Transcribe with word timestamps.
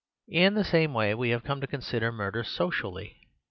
In 0.31 0.55
the 0.55 0.63
same 0.63 0.95
way 0.95 1.13
we 1.13 1.29
have 1.29 1.43
come 1.43 1.61
to 1.61 1.67
consider 1.67 2.11
murder 2.11 2.43
SOCIALLY. 2.43 3.17